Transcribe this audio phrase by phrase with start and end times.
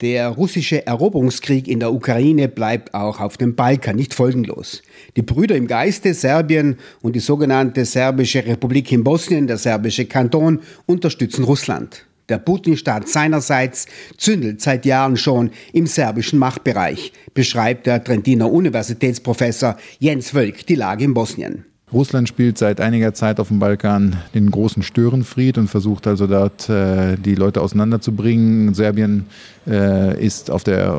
[0.00, 4.82] Der russische Eroberungskrieg in der Ukraine bleibt auch auf dem Balkan nicht folgenlos.
[5.16, 10.60] Die Brüder im Geiste, Serbien und die sogenannte Serbische Republik in Bosnien, der serbische Kanton,
[10.86, 12.06] unterstützen Russland.
[12.30, 13.86] Der Putin-Staat seinerseits
[14.16, 21.04] zündelt seit Jahren schon im serbischen Machtbereich, beschreibt der Trentiner Universitätsprofessor Jens Wölk die Lage
[21.04, 21.66] in Bosnien.
[21.92, 26.68] Russland spielt seit einiger Zeit auf dem Balkan den großen Störenfried und versucht also dort
[26.68, 28.74] äh, die Leute auseinanderzubringen.
[28.74, 29.26] Serbien
[29.66, 30.94] äh, ist auf der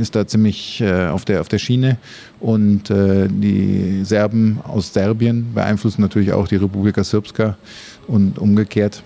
[0.00, 1.98] ist da ziemlich äh, auf der auf der Schiene
[2.40, 7.56] und äh, die Serben aus Serbien beeinflussen natürlich auch die Republika Srpska
[8.06, 9.02] und umgekehrt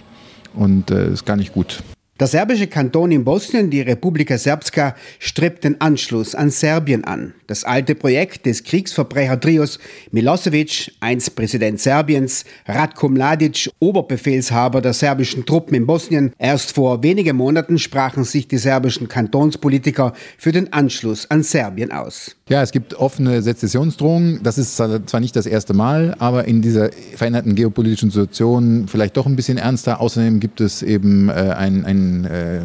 [0.54, 1.82] und äh, ist gar nicht gut.
[2.20, 7.32] Der serbische Kanton in Bosnien, die Republika Srpska, strebt den Anschluss an Serbien an.
[7.46, 9.78] Das alte Projekt des Kriegsverbrechertrios
[10.10, 16.34] Milosevic, einst Präsident Serbiens, Ratko Mladic, Oberbefehlshaber der serbischen Truppen in Bosnien.
[16.38, 22.36] Erst vor wenigen Monaten sprachen sich die serbischen Kantonspolitiker für den Anschluss an Serbien aus.
[22.50, 24.40] Ja, es gibt offene Sezessionsdrohungen.
[24.42, 29.24] Das ist zwar nicht das erste Mal, aber in dieser veränderten geopolitischen Situation vielleicht doch
[29.24, 30.00] ein bisschen ernster.
[30.02, 32.60] Außerdem gibt es eben äh, ein, ein äh,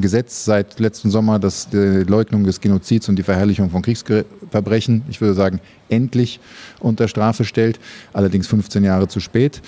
[0.00, 5.20] Gesetz seit letzten Sommer, das die Leugnung des Genozids und die Verherrlichung von Kriegsverbrechen, ich
[5.20, 6.40] würde sagen, endlich
[6.80, 7.78] unter Strafe stellt,
[8.12, 9.60] allerdings 15 Jahre zu spät.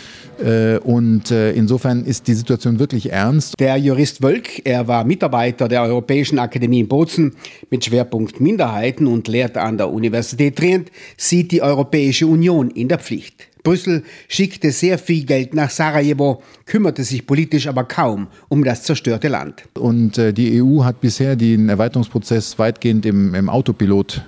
[0.43, 3.55] Äh, und äh, insofern ist die Situation wirklich ernst.
[3.59, 7.35] Der Jurist Wölk, er war Mitarbeiter der Europäischen Akademie in Bozen
[7.71, 12.99] mit Schwerpunkt Minderheiten und lehrt an der Universität Trient, sieht die Europäische Union in der
[12.99, 13.50] Pflicht.
[13.63, 19.29] Brüssel schickte sehr viel Geld nach Sarajevo, kümmerte sich politisch aber kaum um das zerstörte
[19.29, 19.65] Land.
[19.75, 24.23] Und äh, die EU hat bisher den Erweiterungsprozess weitgehend im, im Autopilot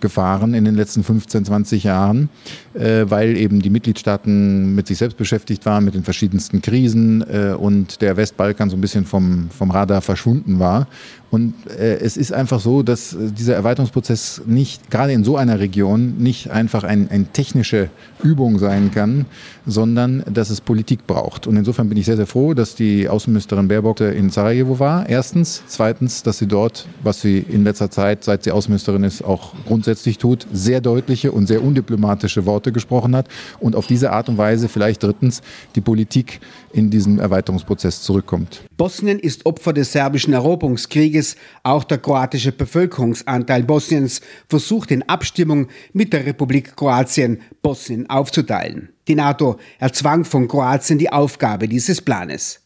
[0.00, 2.28] gefahren in den letzten 15, 20 Jahren,
[2.74, 7.54] äh, weil eben die Mitgliedstaaten mit sich selbst beschäftigt waren, mit den verschiedensten Krisen äh,
[7.54, 10.86] und der Westbalkan so ein bisschen vom, vom Radar verschwunden war.
[11.30, 15.58] Und äh, es ist einfach so, dass äh, dieser Erweiterungsprozess nicht, gerade in so einer
[15.58, 17.90] Region, nicht einfach eine ein technische
[18.22, 19.26] Übung sein kann,
[19.66, 21.46] sondern dass es Politik braucht.
[21.46, 25.08] Und insofern bin ich sehr, sehr froh, dass die Außenministerin Baerbock in Sarajevo war.
[25.08, 25.62] Erstens.
[25.66, 29.85] Zweitens, dass sie dort, was sie in letzter Zeit, seit sie Außenministerin ist, auch grundsätzlich
[29.94, 33.28] tut, sehr deutliche und sehr undiplomatische Worte gesprochen hat.
[33.60, 35.42] Und auf diese Art und Weise vielleicht drittens
[35.74, 36.40] die Politik
[36.72, 38.62] in diesem Erweiterungsprozess zurückkommt.
[38.76, 41.36] Bosnien ist Opfer des serbischen Eroberungskrieges.
[41.62, 48.90] Auch der kroatische Bevölkerungsanteil Bosniens versucht in Abstimmung mit der Republik Kroatien Bosnien aufzuteilen.
[49.08, 52.60] Die NATO erzwang von Kroatien die Aufgabe dieses Planes.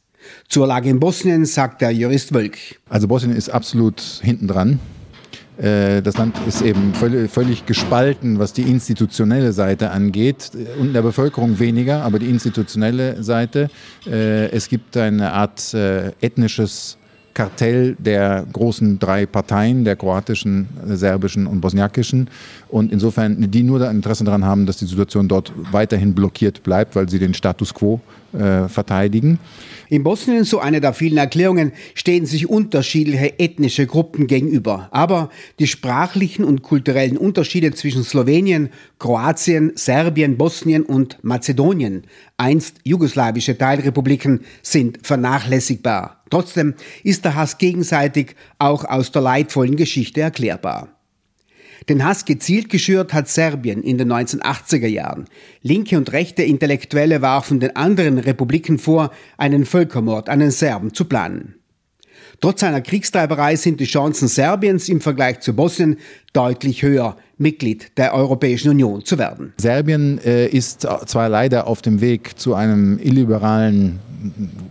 [0.48, 2.58] Zur Lage in Bosnien sagt der Jurist Wölk.
[2.88, 4.72] Also Bosnien ist absolut hinten dran.
[4.72, 4.99] Äh,
[5.60, 10.52] das Land ist eben völlig gespalten, was die institutionelle Seite angeht.
[10.78, 13.68] Und in der Bevölkerung weniger, aber die institutionelle Seite.
[14.06, 16.96] Äh, es gibt eine Art äh, ethnisches
[17.34, 22.28] Kartell der großen drei Parteien, der kroatischen, serbischen und bosniakischen.
[22.68, 26.96] Und insofern, die nur ein Interesse daran haben, dass die Situation dort weiterhin blockiert bleibt,
[26.96, 28.00] weil sie den Status quo
[28.32, 29.38] äh, verteidigen.
[29.88, 34.88] In Bosnien, so eine der vielen Erklärungen, stehen sich unterschiedliche ethnische Gruppen gegenüber.
[34.92, 38.68] Aber die sprachlichen und kulturellen Unterschiede zwischen Slowenien,
[39.00, 42.04] Kroatien, Serbien, Bosnien und Mazedonien,
[42.36, 46.22] einst jugoslawische Teilrepubliken, sind vernachlässigbar.
[46.30, 50.99] Trotzdem ist der Hass gegenseitig auch aus der leidvollen Geschichte erklärbar.
[51.88, 55.24] Den Hass gezielt geschürt hat Serbien in den 1980er Jahren.
[55.62, 61.06] Linke und rechte Intellektuelle warfen den anderen Republiken vor, einen Völkermord an den Serben zu
[61.06, 61.54] planen.
[62.40, 65.98] Trotz seiner Kriegstreiberei sind die Chancen Serbiens im Vergleich zu Bosnien
[66.32, 69.52] deutlich höher, Mitglied der Europäischen Union zu werden.
[69.56, 73.98] Serbien äh, ist zwar leider auf dem Weg zu einem illiberalen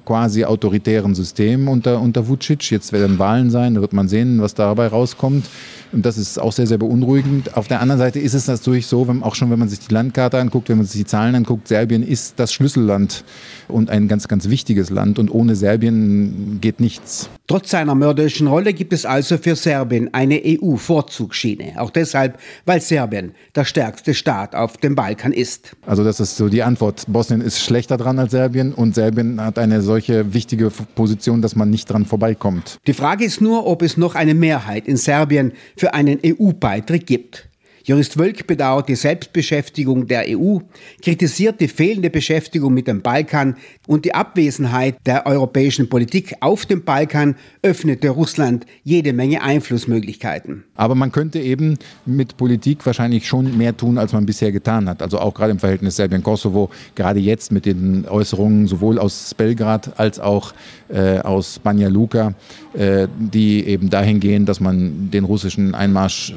[0.05, 2.69] quasi autoritären System unter, unter Vucic.
[2.71, 5.45] Jetzt werden Wahlen sein, da wird man sehen, was dabei rauskommt.
[5.91, 7.57] Und das ist auch sehr, sehr beunruhigend.
[7.57, 9.93] Auf der anderen Seite ist es natürlich so, wenn, auch schon wenn man sich die
[9.93, 13.23] Landkarte anguckt, wenn man sich die Zahlen anguckt, Serbien ist das Schlüsselland
[13.67, 15.17] und ein ganz, ganz wichtiges Land.
[15.17, 17.29] Und ohne Serbien geht nichts.
[17.47, 21.73] Trotz seiner mörderischen Rolle gibt es also für Serbien eine EU-Vorzugsschiene.
[21.77, 25.75] Auch deshalb, weil Serbien der stärkste Staat auf dem Balkan ist.
[25.85, 27.05] Also das ist so die Antwort.
[27.07, 31.69] Bosnien ist schlechter dran als Serbien und Serbien hat eine solche wichtige Position, dass man
[31.69, 32.79] nicht dran vorbeikommt.
[32.87, 37.48] Die Frage ist nur, ob es noch eine Mehrheit in Serbien für einen EU-Beitritt gibt.
[37.83, 40.59] Jurist Wölk bedauert die Selbstbeschäftigung der EU,
[41.01, 43.55] kritisiert die fehlende Beschäftigung mit dem Balkan
[43.87, 50.63] und die Abwesenheit der europäischen Politik auf dem Balkan öffnete Russland jede Menge Einflussmöglichkeiten.
[50.75, 55.01] Aber man könnte eben mit Politik wahrscheinlich schon mehr tun, als man bisher getan hat.
[55.01, 60.19] Also auch gerade im Verhältnis Serbien-Kosovo, gerade jetzt mit den Äußerungen sowohl aus Belgrad als
[60.19, 60.53] auch
[60.89, 62.33] äh, aus Banja Luka,
[62.73, 66.35] äh, die eben dahin gehen, dass man den russischen Einmarsch äh,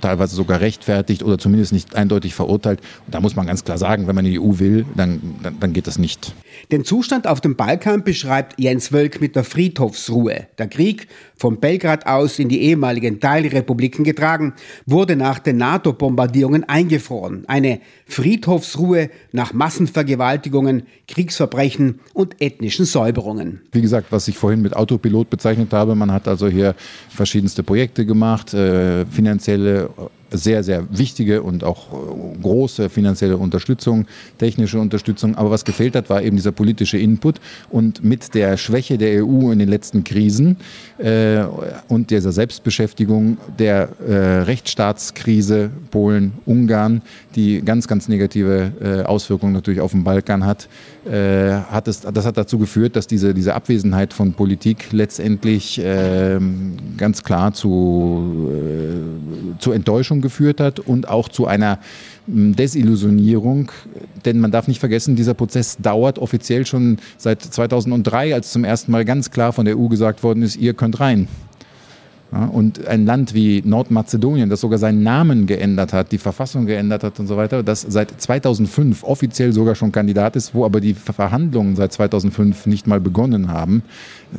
[0.00, 2.80] teilweise sogar rechtfertigt oder zumindest nicht eindeutig verurteilt.
[3.06, 5.58] Und da muss man ganz klar sagen, wenn man in die EU will, dann, dann,
[5.58, 6.32] dann geht das nicht.
[6.70, 10.46] Den Zustand auf dem Balkan beschreibt Jens Wölk mit der Friedhofsruhe.
[10.58, 14.52] Der Krieg, von Belgrad aus in die ehemaligen Teilrepubliken getragen,
[14.86, 17.44] wurde nach den NATO-Bombardierungen eingefroren.
[17.48, 23.62] Eine Friedhofsruhe nach Massenvergewaltigungen, Kriegsverbrechen und ethnischen Säuberungen.
[23.72, 26.74] Wie gesagt, was ich vorhin mit Autopilot bezeichnet habe, man hat also hier
[27.08, 29.90] verschiedenste Projekte gemacht, äh, finanzielle
[30.30, 34.06] sehr, sehr wichtige und auch äh, große finanzielle Unterstützung,
[34.38, 35.36] technische Unterstützung.
[35.36, 37.40] Aber was gefehlt hat, war eben dieser politische Input.
[37.70, 40.56] Und mit der Schwäche der EU in den letzten Krisen
[40.98, 41.42] äh,
[41.88, 47.02] und dieser Selbstbeschäftigung der äh, Rechtsstaatskrise Polen, Ungarn,
[47.34, 50.68] die ganz, ganz negative äh, Auswirkungen natürlich auf den Balkan hat,
[51.06, 56.76] äh, hat es, das hat dazu geführt, dass diese, diese Abwesenheit von Politik letztendlich ähm,
[56.98, 61.78] ganz klar zu, äh, zu Enttäuschung geführt hat und auch zu einer
[62.26, 63.72] Desillusionierung.
[64.24, 68.92] Denn man darf nicht vergessen, dieser Prozess dauert offiziell schon seit 2003, als zum ersten
[68.92, 71.28] Mal ganz klar von der EU gesagt worden ist, ihr könnt rein.
[72.32, 77.02] Ja, und ein Land wie Nordmazedonien, das sogar seinen Namen geändert hat, die Verfassung geändert
[77.02, 80.94] hat und so weiter, das seit 2005 offiziell sogar schon Kandidat ist, wo aber die
[80.94, 83.82] Verhandlungen seit 2005 nicht mal begonnen haben,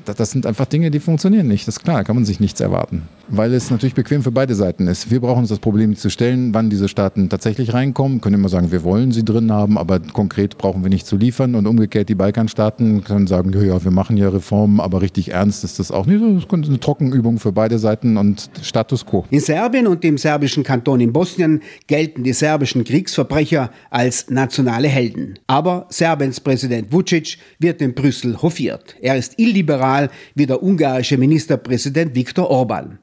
[0.06, 1.68] das sind einfach Dinge, die funktionieren nicht.
[1.68, 3.04] Das ist klar, da kann man sich nichts erwarten.
[3.28, 5.12] Weil es natürlich bequem für beide Seiten ist.
[5.12, 8.22] Wir brauchen uns das Problem zu stellen, wann diese Staaten tatsächlich reinkommen.
[8.22, 11.56] Können immer sagen, wir wollen sie drin haben, aber konkret brauchen wir nicht zu liefern.
[11.56, 15.80] Und umgekehrt, die Balkanstaaten können sagen, ja, wir machen ja Reformen, aber richtig ernst ist
[15.80, 16.22] das auch nicht.
[16.22, 19.26] Das ist eine Trockenübung für beide Seiten und Status quo.
[19.30, 25.40] In Serbien und dem serbischen Kanton in Bosnien gelten die serbischen Kriegsverbrecher als nationale Helden.
[25.48, 28.96] Aber Serbiens Präsident Vucic wird in Brüssel hofiert.
[29.02, 33.00] Er ist illiberal wie der ungarische Ministerpräsident Viktor Orban.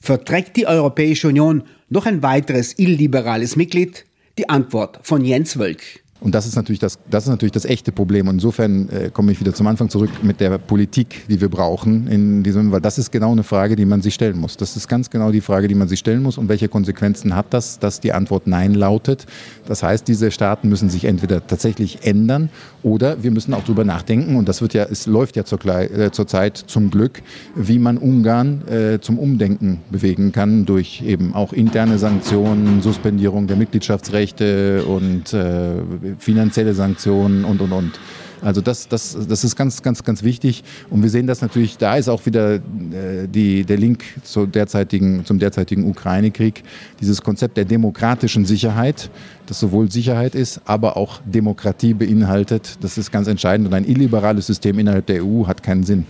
[0.00, 4.04] Verträgt die Europäische Union noch ein weiteres illiberales Mitglied?
[4.38, 6.04] Die Antwort von Jens Wölk.
[6.20, 8.26] Und das ist natürlich das, das ist natürlich das echte Problem.
[8.26, 12.08] Und insofern äh, komme ich wieder zum Anfang zurück mit der Politik, die wir brauchen
[12.08, 14.56] in diesem, weil das ist genau eine Frage, die man sich stellen muss.
[14.56, 16.36] Das ist ganz genau die Frage, die man sich stellen muss.
[16.36, 19.26] Und welche Konsequenzen hat das, dass die Antwort Nein lautet?
[19.66, 22.50] Das heißt, diese Staaten müssen sich entweder tatsächlich ändern
[22.82, 24.36] oder wir müssen auch darüber nachdenken.
[24.36, 27.22] Und das wird ja, es läuft ja zur, äh, zur Zeit zum Glück,
[27.54, 33.56] wie man Ungarn äh, zum Umdenken bewegen kann durch eben auch interne Sanktionen, Suspendierung der
[33.56, 37.98] Mitgliedschaftsrechte und äh, finanzielle Sanktionen und, und, und.
[38.40, 40.62] Also das, das, das ist ganz, ganz, ganz wichtig.
[40.90, 42.60] Und wir sehen das natürlich, da ist auch wieder äh,
[43.26, 46.62] die, der Link zur derzeitigen, zum derzeitigen Ukraine-Krieg,
[47.00, 49.10] dieses Konzept der demokratischen Sicherheit,
[49.46, 52.78] das sowohl Sicherheit ist, aber auch Demokratie beinhaltet.
[52.80, 53.68] Das ist ganz entscheidend.
[53.68, 56.06] Und ein illiberales System innerhalb der EU hat keinen Sinn.